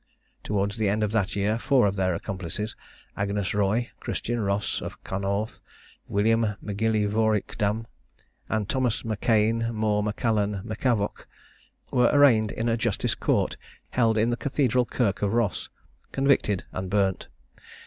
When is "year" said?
1.35-1.59